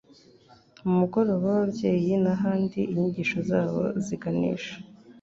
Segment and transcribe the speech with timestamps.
[0.83, 4.73] mu mugoroba w ababyeyi n ahandi inyigisho zabo ziganisha